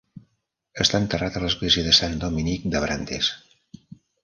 Està 0.85 1.01
enterrat 1.03 1.37
a 1.37 1.43
l'Església 1.43 1.85
de 1.89 1.95
Sant 1.99 2.17
Dominique 2.25 2.73
d'Abrantes. 2.77 3.33